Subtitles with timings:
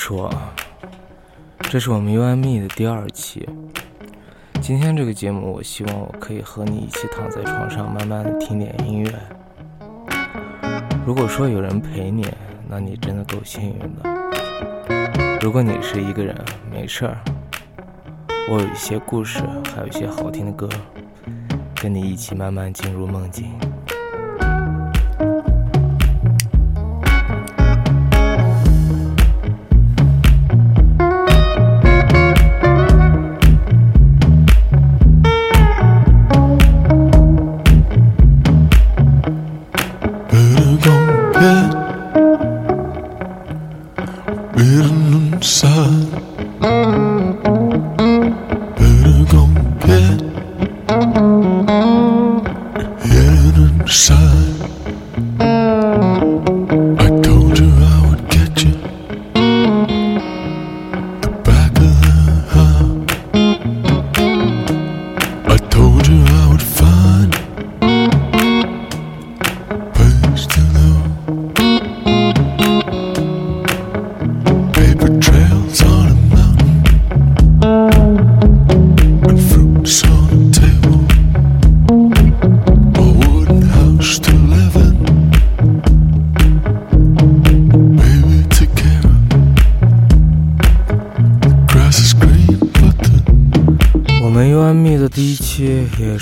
[0.00, 0.32] 说，
[1.60, 3.46] 这是我们 U M E 的第二期。
[4.58, 9.12] 今天这个节目，我希望我可以和你一起躺在床上，慢慢的听点音乐。
[11.04, 12.26] 如果说有人陪你，
[12.66, 15.38] 那你真的够幸运的。
[15.42, 16.34] 如果你是一个人，
[16.72, 17.18] 没事儿，
[18.48, 19.42] 我有一些故事，
[19.74, 20.66] 还有一些好听的歌，
[21.74, 23.52] 跟你一起慢慢进入梦境。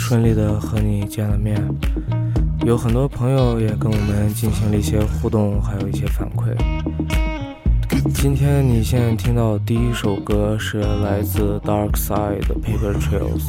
[0.09, 1.63] 顺利的和你见了面，
[2.65, 6.57] 有很多朋友也跟我们进行了一些互动，还有一些反馈。
[8.15, 13.45] 今天你现在听到的第一首歌是来自 Dark Side 的 Paper Trails，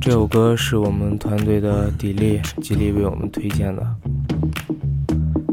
[0.00, 3.86] 这首歌是我们团队的迪丽极力为我们推荐的。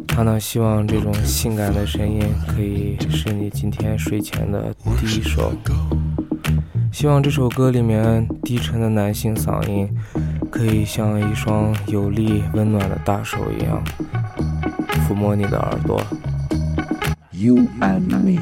[0.07, 5.53] 他呢希望这种性感的声音可以是你今天睡前的第一首。
[6.91, 9.89] 希望这首歌里面低沉的男性嗓音，
[10.53, 13.83] 可以像一双有力温暖的大手一样，
[15.09, 15.99] 抚摸你的耳朵。
[17.31, 18.39] You and me。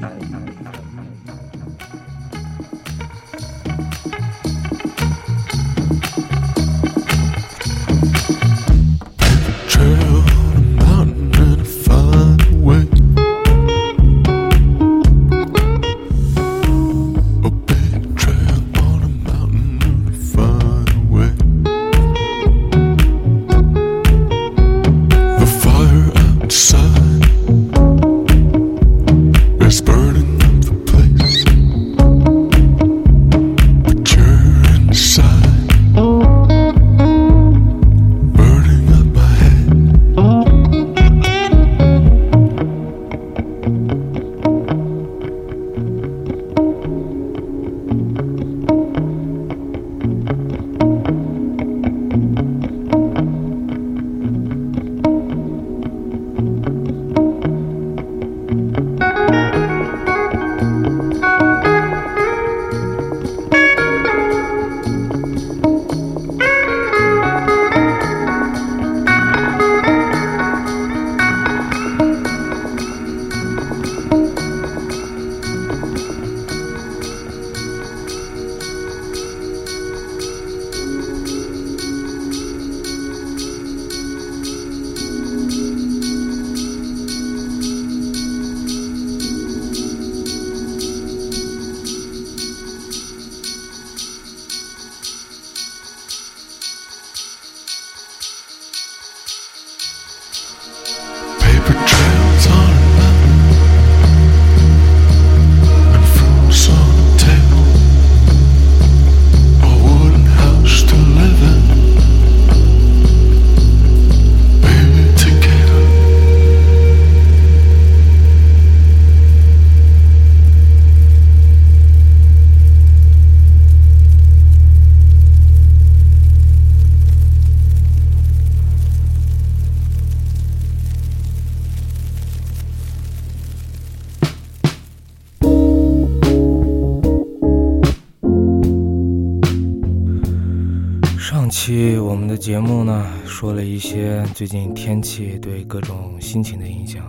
[142.41, 147.03] 节目呢，说了一些最近天气对各种心情的影响，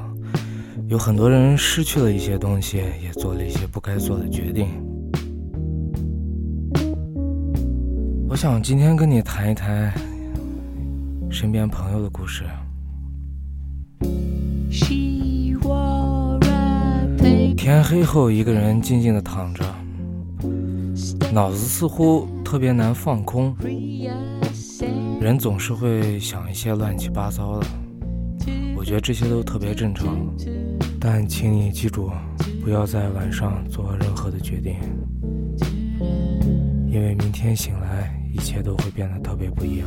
[0.88, 4.69] 有很多人失去了一些东西，也做了一些不该做的决定。
[8.29, 9.90] 我想今天跟你谈一谈
[11.31, 12.44] 身边朋友的故事。
[17.56, 19.64] 天黑后，一个人静静的躺着，
[21.32, 23.56] 脑子似乎特别难放空。
[25.23, 27.67] 人总是会想一些乱七八糟的，
[28.77, 30.19] 我觉得这些都特别正常。
[30.99, 32.11] 但请你记住，
[32.61, 34.75] 不要在晚上做任何的决定，
[36.89, 39.87] 因为明天醒来，一切都会变得特别不一样。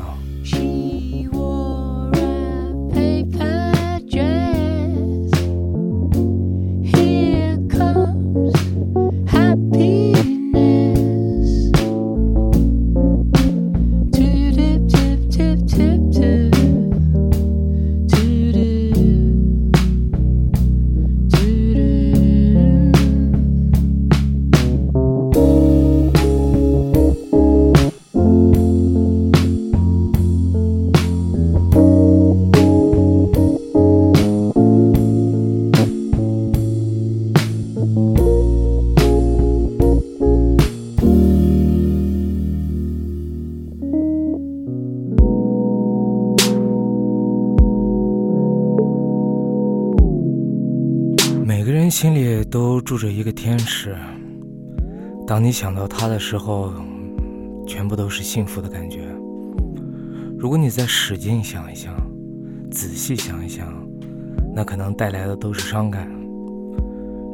[52.95, 53.93] 住着一个天使。
[55.27, 56.71] 当你想到他的时候，
[57.67, 59.13] 全部都是幸福的感觉。
[60.39, 61.93] 如果你再使劲想一想，
[62.71, 63.67] 仔细想一想，
[64.55, 66.09] 那可能带来的都是伤感。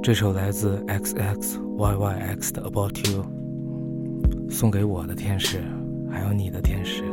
[0.01, 3.23] 这首来自 X X Y Y X 的 About You，
[4.49, 5.61] 送给我的天使，
[6.09, 7.03] 还有你的天使。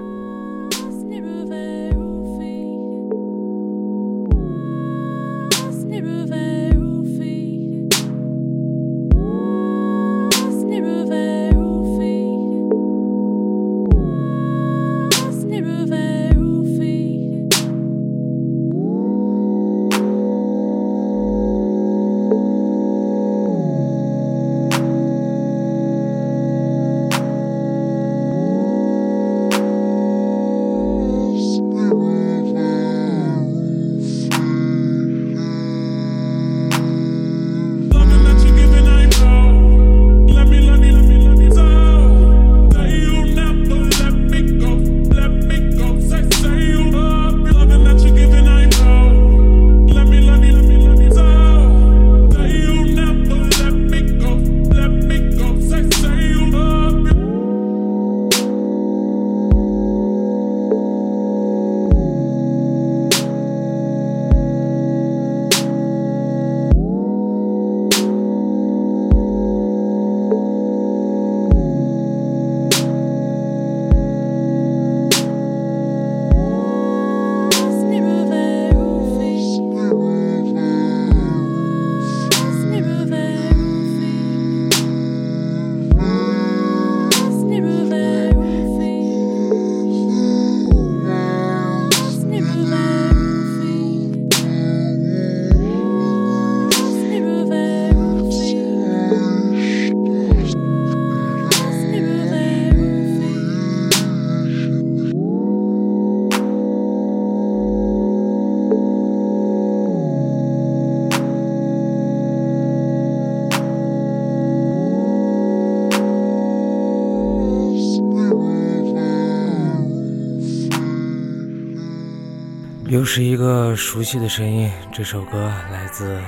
[123.10, 126.20] 是一个熟悉的声音，这首歌来自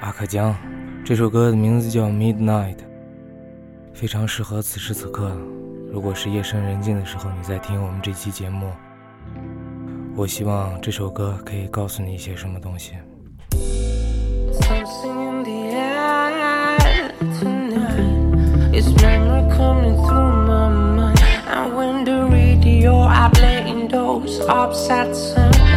[0.00, 0.56] 阿克江，
[1.04, 2.76] 这首歌的名字叫《Midnight》，
[3.92, 5.30] 非常适合此时此刻。
[5.92, 8.72] 如果是夜深人静的时候，你在听我们这期节目，
[10.16, 12.92] 我希望这首歌可以告诉你一些什么东西。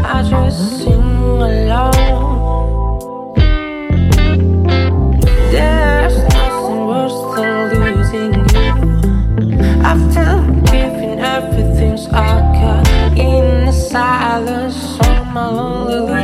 [0.07, 1.01] I just sing
[1.41, 2.35] alone.
[5.51, 8.69] There's nothing worse than losing you.
[9.83, 10.27] After
[10.71, 16.14] giving everything I got in the silence on my lonely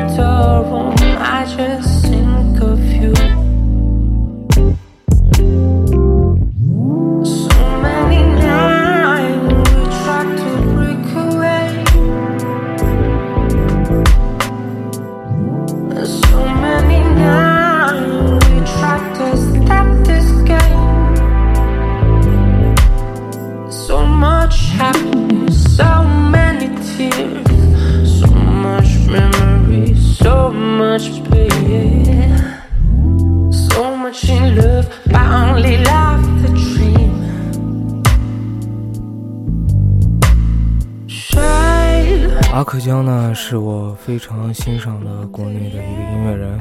[43.33, 46.59] 是我非常欣赏的国内的一个音乐人，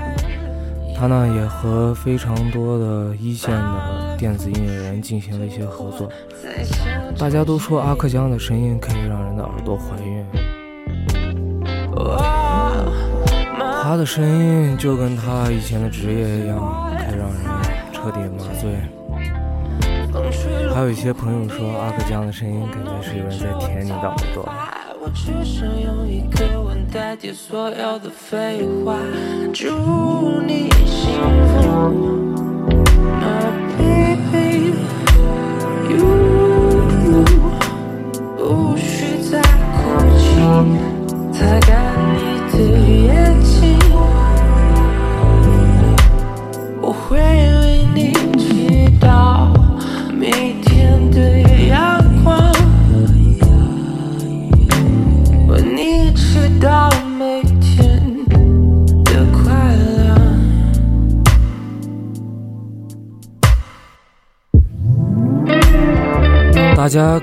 [0.97, 6.11] 他呢也和非常多的一线的电子音乐人进行了一些合作。
[7.19, 10.25] 大家都说阿克江的声音可以让人的耳朵怀孕，
[13.83, 16.59] 他的声音就跟他以前的职业一样，
[16.97, 17.41] 可以让人
[17.93, 18.71] 彻底麻醉。
[20.75, 24.49] 还有一些朋友说阿克江的声音感觉是有人在舔你的耳朵。
[25.15, 28.97] 只想用一个吻代替所有的废话，
[29.53, 31.13] 祝你幸
[31.49, 31.50] 福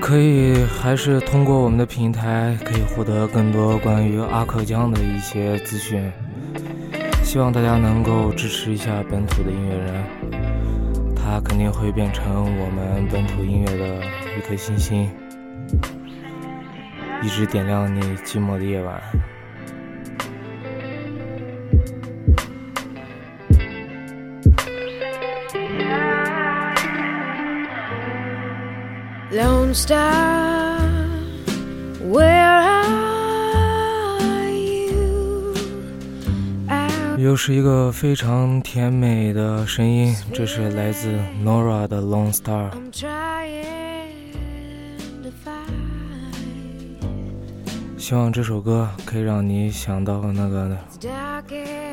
[0.08, 6.10] 可以还是通过我们的平台，可以获得更多关于阿克江的一些资讯。
[7.22, 10.04] 希望大家能够支持一下本土的音乐人，
[11.14, 12.24] 他肯定会变成
[12.58, 14.02] 我们本土音乐的
[14.38, 15.10] 一颗星星。
[17.22, 18.98] 一直点亮你寂寞的夜晚。
[29.68, 30.78] Lone Star,
[32.10, 35.54] where are you?
[37.18, 42.70] 又是一个非常甜美的声音，这是来自 Nora 的 Lone Star。
[47.98, 50.74] 希望这首歌可以让你想到那个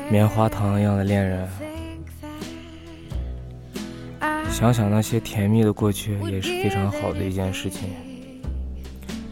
[0.08, 1.46] 棉花糖一样的恋人，
[4.58, 7.90] 想想那些甜蜜的过去也是非常好的一件事情。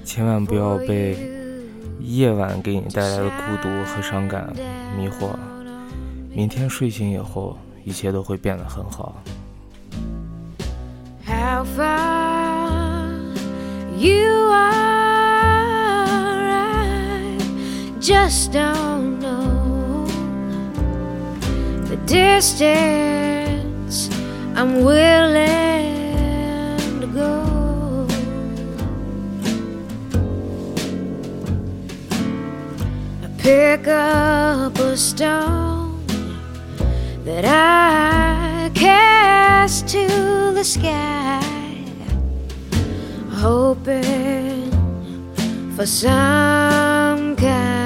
[0.05, 1.17] 千万不要被
[1.99, 4.53] 夜晚给你带来的孤独和伤感
[4.99, 5.31] 迷惑，
[6.31, 9.15] 明天睡醒以后，一切都会变得很好。
[17.99, 20.05] just don't know
[21.87, 23.34] the distance
[24.57, 25.35] I'm willing
[27.01, 28.07] to go.
[33.23, 36.07] I pick up a stone
[37.25, 40.07] that I cast to
[40.55, 41.43] the sky,
[43.33, 44.71] hoping
[45.75, 47.84] for some kind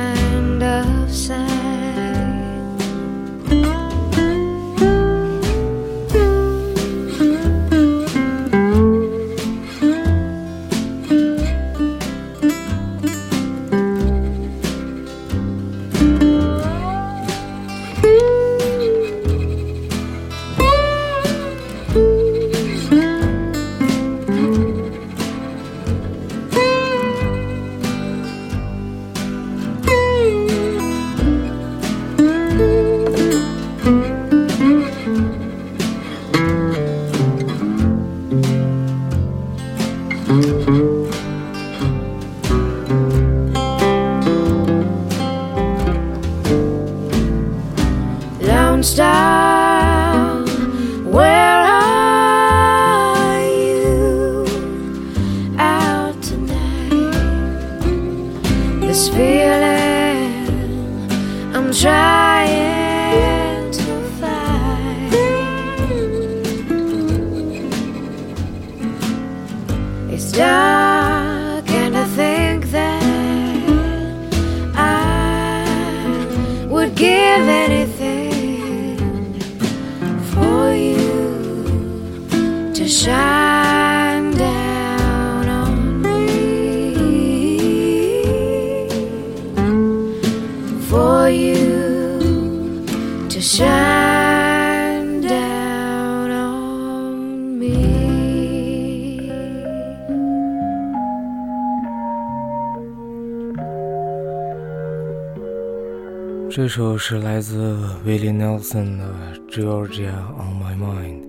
[106.50, 107.76] 这首是来自
[108.07, 109.14] Willie Nelson 的
[109.50, 111.23] 《Georgia on My Mind》，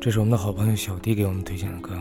[0.00, 1.94] 这是我们的好朋友小弟给我们推荐的歌。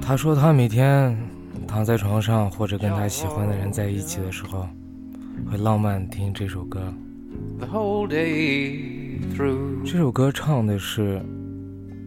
[0.00, 1.18] 他说他每天
[1.66, 4.68] 躺在床上或者跟他喜欢的人在一起的时候，
[5.50, 6.80] 会浪漫听这首歌。
[9.84, 11.20] 这首歌唱的是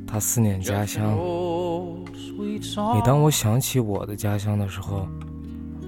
[0.08, 1.18] 他思念家乡。
[2.94, 5.06] 每当我想起我的家乡的时候，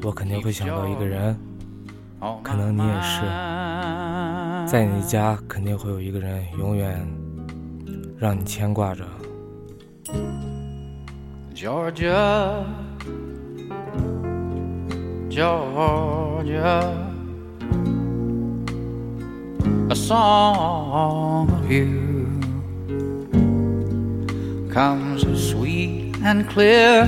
[0.04, 1.38] 我肯定会想到一个人。
[2.44, 3.22] 可能你也是，
[4.68, 7.06] 在你家肯定会有一个人永远
[8.18, 9.04] 让你牵挂着。
[11.54, 12.64] Georgia,
[15.30, 16.82] Georgia,
[19.90, 22.28] a song of you
[24.72, 27.08] comes as sweet and clear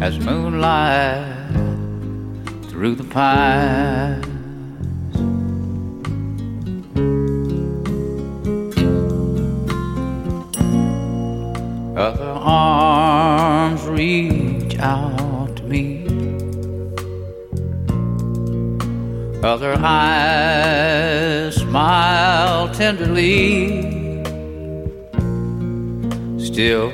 [0.00, 1.31] as moonlight
[2.82, 4.26] through the pines.
[11.96, 16.08] Other arms reach out to me.
[19.44, 23.92] Other eyes smile tenderly.
[26.44, 26.90] Still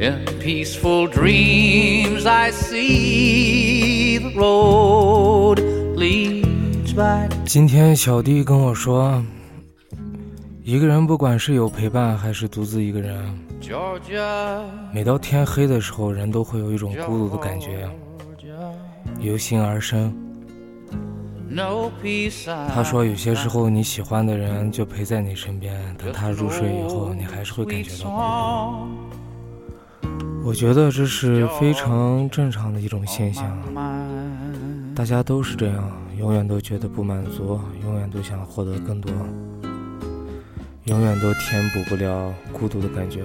[0.00, 5.60] in peaceful dreams, I see the road
[5.94, 6.94] leads.
[7.44, 9.22] 今天小弟跟我说，
[10.64, 13.14] 一个人不管是有陪伴还是独自一个人，
[14.90, 17.86] 每到天黑的时候，人都会有一种孤独的感觉，
[19.20, 20.10] 由心而生。
[22.72, 29.19] 他说，有些时候你喜欢的人就陪在你身边，等他入睡以后，你还是会感觉到孤独。
[30.50, 33.56] 我觉得这是非常正常的一种现象，
[34.96, 39.12] 大家都是这样，永远都觉得不满足，永远都想获得更多，
[40.86, 43.22] 永远都填补不了孤独的感觉。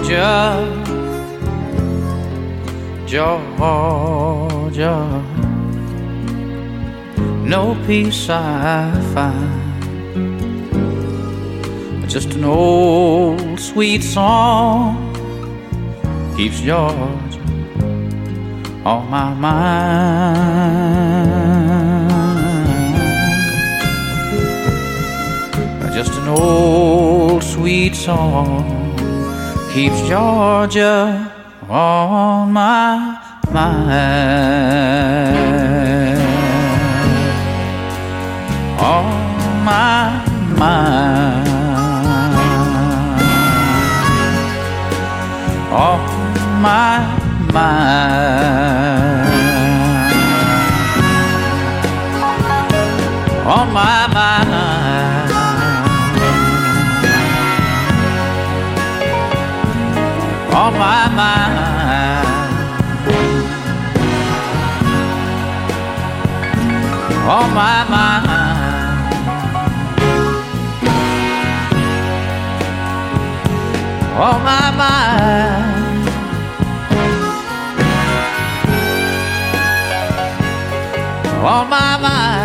[0.00, 0.64] Georgia,
[3.06, 4.96] Georgia,
[7.44, 9.60] no peace I find.
[12.08, 15.12] Just an old sweet song
[16.34, 17.38] keeps Georgia
[18.86, 20.70] on my mind.
[25.92, 28.79] Just an old sweet song
[29.72, 31.30] keeps Georgia
[31.68, 33.18] on my
[33.52, 34.70] mind.
[38.80, 39.04] On
[39.64, 40.24] my
[40.58, 41.48] mind.
[45.72, 46.00] On
[46.60, 46.98] my
[47.52, 48.10] mind.
[53.46, 53.99] On my
[67.30, 68.26] On my mind.
[74.18, 75.70] On my mind.
[81.44, 82.40] On my mind.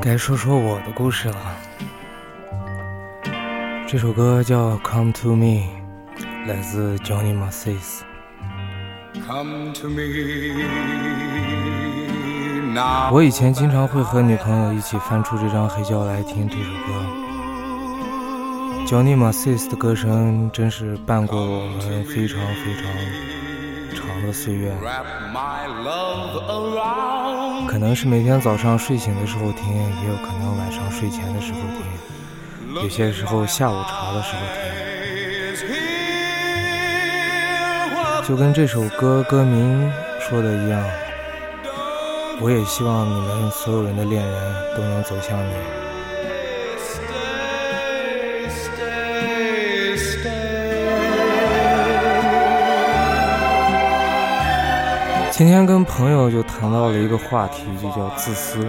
[0.00, 1.69] 该说说我的故事了。
[3.90, 5.44] 这首歌叫《Come to Me》，
[6.46, 8.02] 来自 Johnny Mathis。
[13.10, 16.92] 我以前经常会和女朋友一起翻出这张黑胶来听这首歌。
[18.86, 22.84] Johnny Mathis 的歌声真是伴过我们非常非常。
[23.92, 24.72] 长的岁月，
[27.66, 31.82] 可能是每天早上睡醒的时候听，也有可能晚上睡前的时候听，
[32.74, 34.42] 有些时候下午茶的时候
[38.22, 40.80] 听，就跟这首歌歌名说的一样，
[42.40, 45.52] 我也希望你们所有人的恋人都能走向你。
[55.32, 58.64] 今天跟朋友就谈到了一个话题，就叫自私。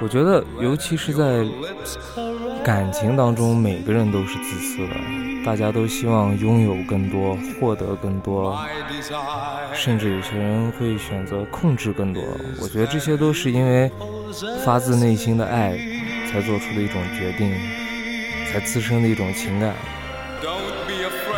[0.00, 1.44] 我觉得，尤其是在
[2.64, 4.94] 感情当中，每个人都是自私的。
[5.44, 8.58] 大家都希望拥有更多，获得更多，
[9.72, 12.22] 甚至有些人会选择控制更多。
[12.60, 13.90] 我觉得这些都是因为
[14.64, 15.78] 发自内心的爱
[16.30, 17.54] 才做出的一种决定，
[18.52, 19.72] 才滋生的一种情感。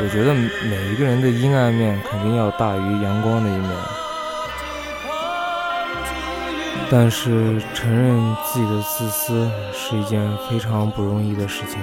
[0.02, 3.70] 我觉得每一个人的阴暗面肯定要大于阳光的一面。
[6.92, 11.78] 但是承认自己的自私是一件非常不容易的事情。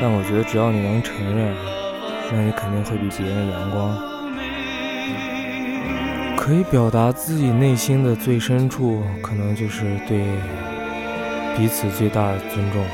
[0.00, 1.54] 但我觉得只要你能承认，
[2.32, 3.96] 那你肯定会比别人阳光。
[6.36, 10.24] 可以表达自己内心的最深处，可能就是对
[11.56, 12.84] 彼此最大的尊重。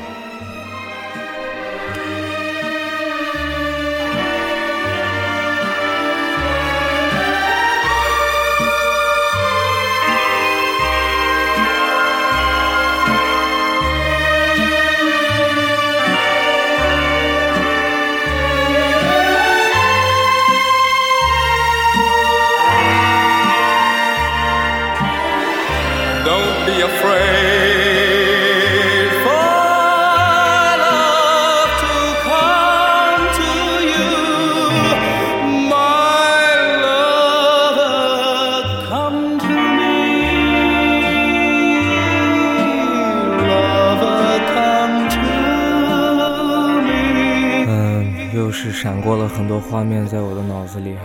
[49.35, 50.95] 很多画面在我的脑子里，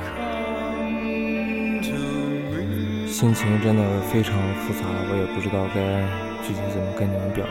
[3.07, 5.81] 心情真的非常复杂，我也不知道该
[6.47, 7.51] 具体怎么跟你们表达。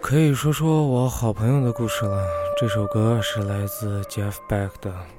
[0.00, 2.26] 可以说说我好朋友的故事了。
[2.58, 5.17] 这首歌是来自 Jeff Beck 的。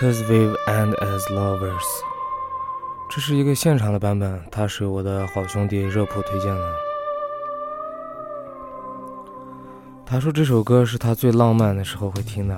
[0.00, 1.82] Cause we've end as lovers，
[3.10, 6.74] 这是一个现场的版本，它是我的好兄弟热普推荐的。
[10.06, 12.56] 他说这首歌是他最浪漫的时候会听的。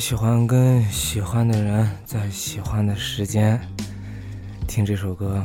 [0.00, 3.60] 喜欢跟喜欢的人在喜欢的时间
[4.66, 5.44] 听这首歌。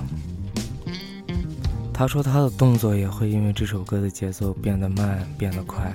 [1.93, 5.93] 他说他的动作也会因为这首歌的节奏变得慢，变得快。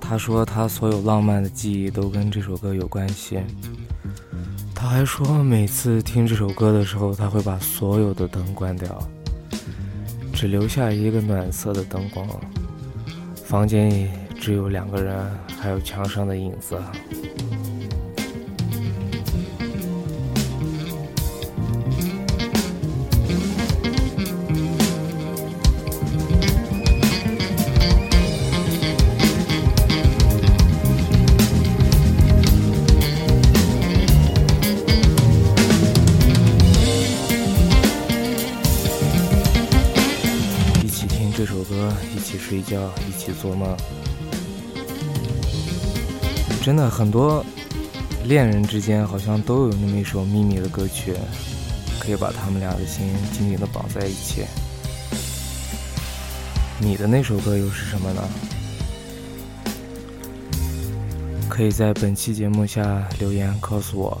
[0.00, 3.40] 他说他所有浪漫的记忆都跟这首歌有关系。
[4.76, 8.96] 他还说每次听这首歌的时候，他会把所有的灯关掉，
[10.32, 12.28] 只留下一个暖色的灯光，
[13.44, 14.08] 房间里。
[14.38, 15.28] 只有两个人，
[15.60, 16.80] 还有墙上的影子。
[40.84, 43.76] 一起听这首歌，一起睡觉，一起做梦。
[46.66, 47.46] 真的很多
[48.24, 51.14] 恋人之间好像都有那么一首秘密的歌曲，
[52.00, 54.44] 可以把他们俩的心紧紧的绑在一起。
[56.80, 58.28] 你的那首歌又是什么呢？
[61.48, 64.20] 可以在本期节目下留言告诉我。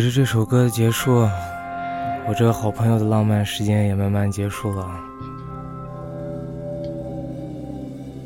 [0.00, 1.28] 随着这首歌的结束，
[2.28, 4.88] 我这个好朋友的浪漫时间也慢慢结束了。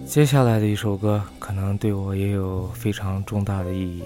[0.05, 4.05] 接下来的一首歌，可能对我也有非常重大的意义。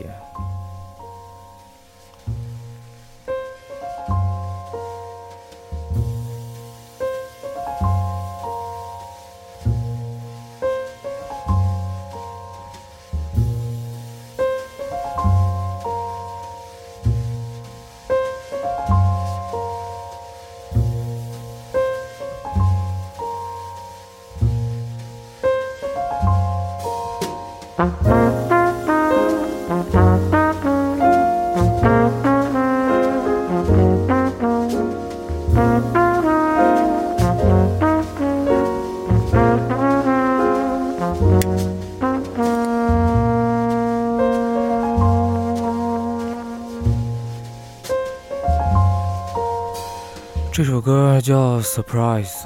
[51.16, 52.42] 首歌叫《Surprise》，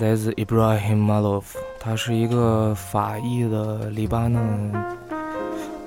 [0.00, 1.44] 来自 Ibrahim Malouf，
[1.78, 4.72] 他是一个法裔的黎巴嫩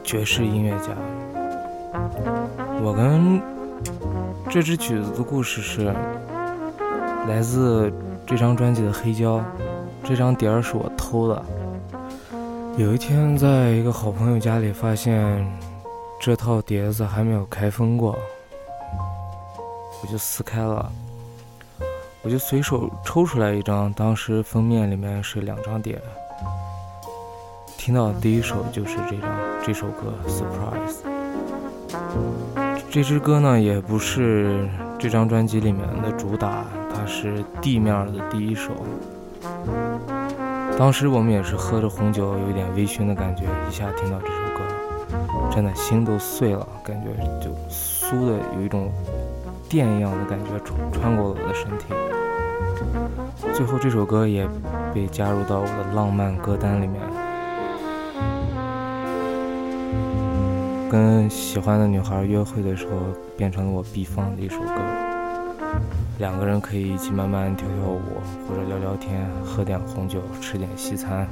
[0.04, 0.90] 爵士音乐家。
[2.84, 3.42] 我跟
[4.52, 5.92] 这支曲子的故事是
[7.28, 7.92] 来自
[8.24, 9.44] 这张专辑的黑胶，
[10.04, 11.44] 这张碟儿是我偷的。
[12.78, 15.44] 有一天，在一个好朋友家里发现
[16.22, 18.16] 这套碟子还没有开封过。
[20.04, 20.92] 我就撕开了，
[22.28, 25.98] 我就随手抽出来一张，当时封面里面是两张碟，
[27.78, 29.30] 听到第一首就是这张
[29.66, 31.06] 这首歌《Surprise》。
[32.92, 34.68] 这支歌呢也不是
[35.00, 38.74] 这张专辑里面的主打，它是地面的第一首。
[40.78, 47.08] 当时我们也是喝着红酒，有一点微醺的感觉，一下听到这首歌，真的心都碎了，感觉
[47.42, 48.92] 就酥的有一种。
[49.70, 51.88] 电一样的感觉穿穿过了我的身体，
[53.54, 54.48] 最后这首歌也
[54.94, 57.02] 被加入到我的浪漫歌单里面。
[60.90, 62.94] 跟喜欢的女孩约会的时候，
[63.36, 64.76] 变成了我必放的一首歌。
[66.18, 68.02] 两个人可以一起慢慢跳跳舞，
[68.48, 71.28] 或者聊聊天，喝点红酒，吃点西餐。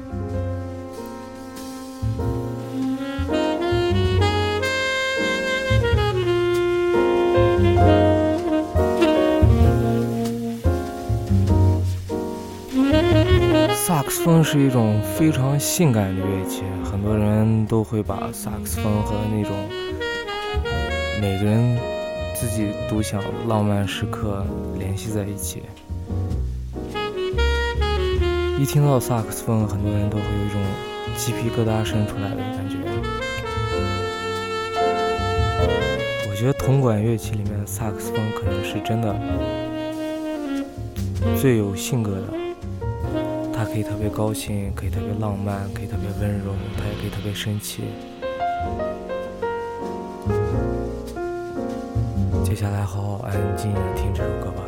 [14.24, 19.56] 风是一种非常性感的乐器，很多人都会把萨克斯风和那种
[21.22, 21.78] 每个人
[22.34, 24.46] 自己独享浪漫时刻
[24.78, 25.64] 联系在一起。
[28.60, 30.62] 一听到萨克斯风，很多人都会有一种
[31.18, 32.78] 鸡皮疙瘩生出来的感觉。
[36.30, 39.16] 我觉得铜管乐器里面萨克斯风可能是真的
[41.40, 42.45] 最有性格的。
[43.76, 47.84] 可以特别高兴，可以特别浪漫，可以特别温柔，它也可以特别生气。
[52.42, 54.64] 接下来，好好安静听这首歌吧。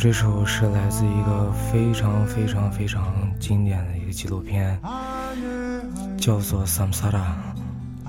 [0.00, 3.04] 这首是来自一个非常非常非常
[3.38, 4.80] 经典的一个纪录片，
[6.16, 7.20] 叫做《Samsara》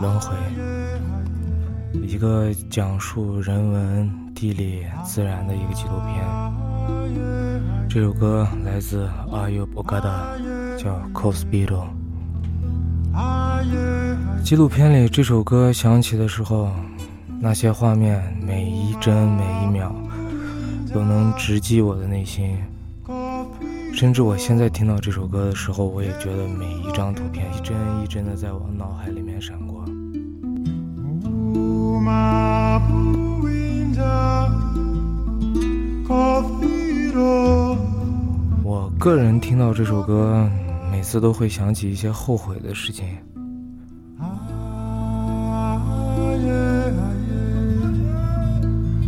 [0.02, 0.34] 轮回，
[2.08, 6.24] 一个讲述人文、地理、自然的一个纪录片。
[7.90, 10.38] 这首歌来自 Ayub Ogada，
[10.78, 11.84] 叫《Cosbito》。
[14.46, 16.72] 纪录片里这首歌响起的时候，
[17.42, 19.94] 那些画面每一帧每一秒
[20.94, 22.58] 都能直击我的内心，
[23.94, 29.86] 甚至我现在听到这首歌的时候，我也觉得每一张图片一帧一帧的在我脑海里面闪过。
[38.64, 40.50] 我个人听到这首歌，
[40.92, 43.06] 每次都会想起一些后悔的事情。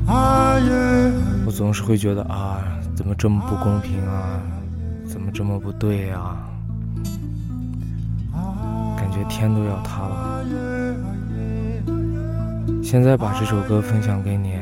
[0.05, 1.22] 我
[1.55, 2.63] 总是会觉得啊，
[2.95, 4.41] 怎么这么不公平啊，
[5.05, 6.49] 怎么这么不对啊，
[8.97, 10.43] 感觉天都要塌了。
[12.83, 14.57] 现在把这首歌分享给你，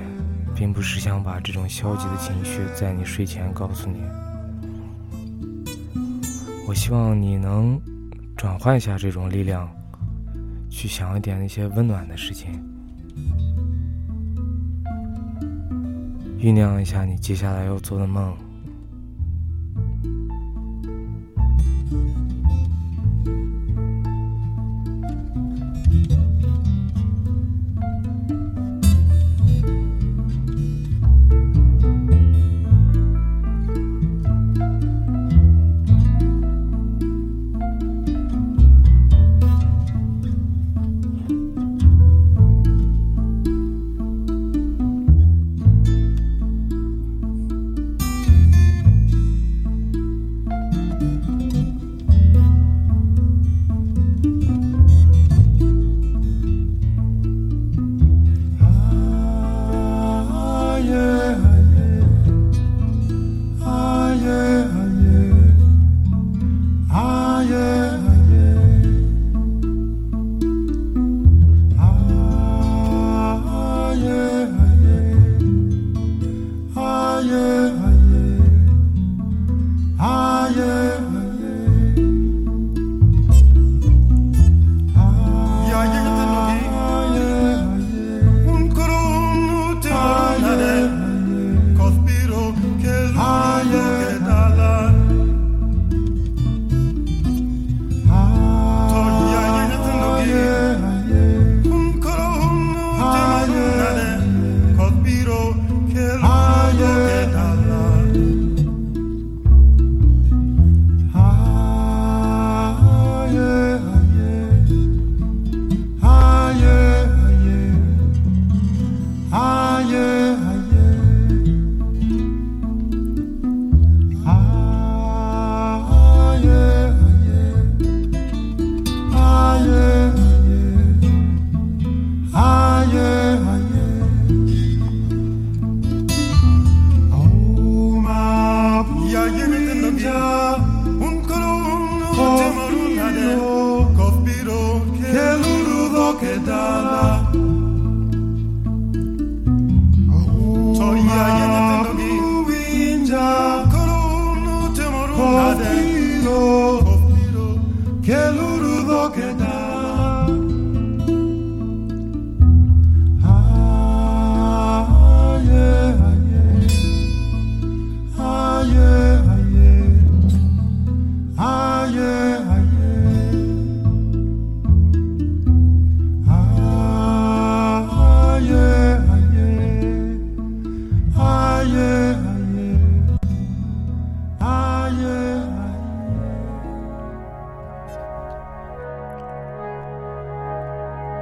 [0.53, 4.01] 并不是想把这种消极的情绪在你睡前告诉你。
[6.67, 7.79] 我希望你能
[8.35, 9.69] 转换一下这种力量，
[10.69, 12.61] 去想一点那些温暖的事情。
[16.41, 18.35] 酝酿一下你接下来要做的梦。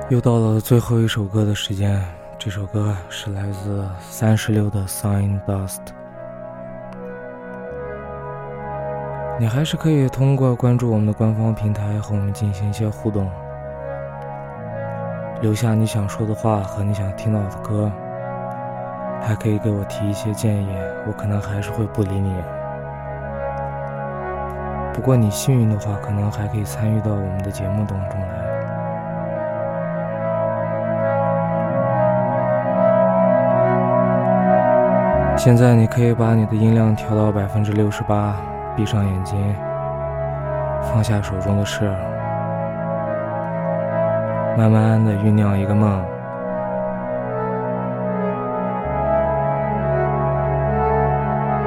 [0.09, 2.03] 又到了最后一首歌的时间，
[2.39, 5.77] 这首歌是来自三十六的《Sign Dust》。
[9.39, 13.29] 你还是可以通过关注我们的官方平台和我们进行一些互动。
[15.41, 17.91] 留下你想说的话和你想听到的歌，
[19.21, 20.69] 还可以给我提一些建议，
[21.05, 22.35] 我可能还是会不理你。
[24.91, 28.48] 不过你幸运的话，可能还可以参与到我们的节目当中来。
[35.39, 38.35] 现在你可以把你的音量调到百分之六十八，
[38.75, 39.55] 闭上眼睛，
[40.81, 41.89] 放下手中的事。
[44.57, 46.03] 慢慢的酝酿一个梦。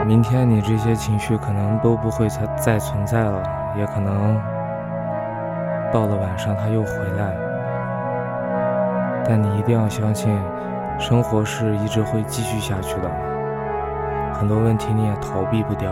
[0.07, 3.43] 明天你这些情绪可能都不会再再存在了，
[3.75, 4.39] 也可能
[5.91, 7.35] 到了晚上他又回来。
[9.27, 10.39] 但你一定要相信，
[10.99, 13.32] 生活是一直会继续下去的。
[14.43, 15.88] 很多问题你也逃避不掉，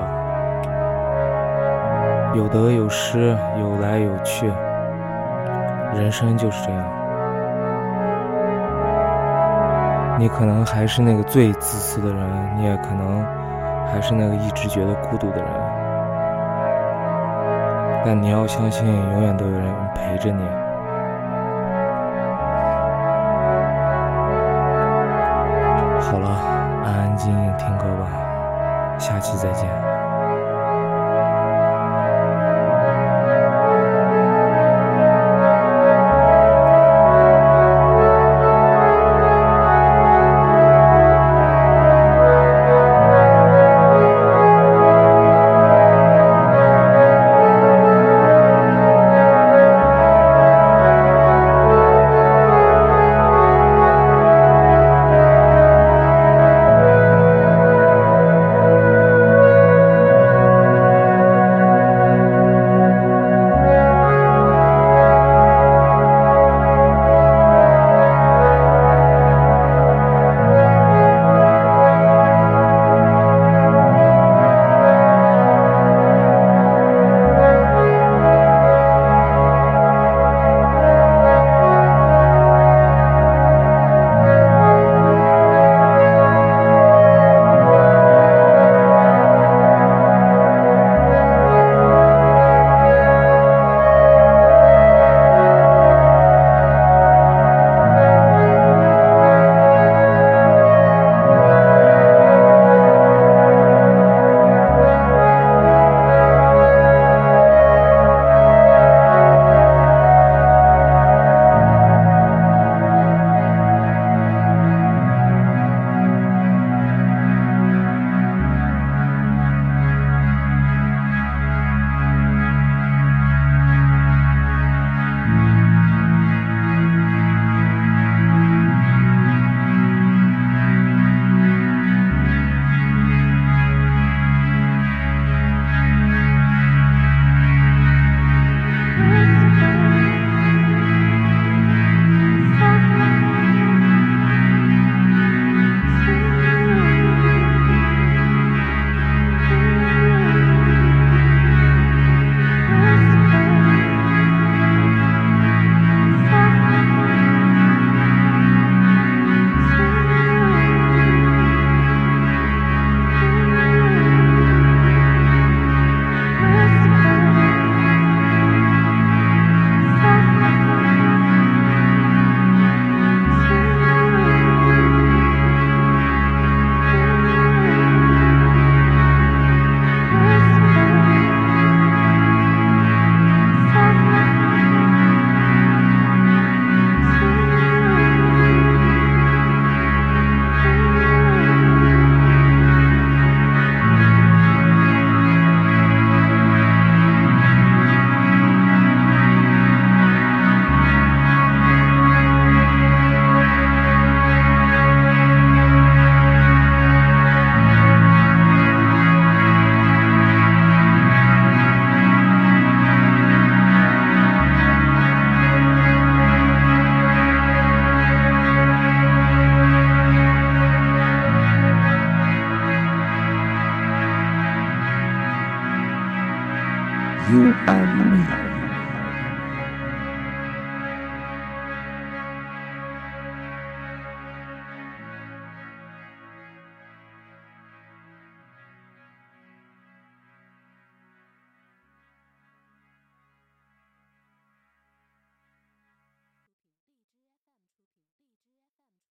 [2.34, 3.28] 有得有失，
[3.60, 4.52] 有来有去。
[5.94, 6.84] 人生就是这样，
[10.18, 12.26] 你可能还是那个最自私的人，
[12.56, 13.24] 你也可能
[13.86, 15.48] 还是那个一直觉得孤独的人，
[18.04, 20.44] 但你要相信，永远都有人陪着你。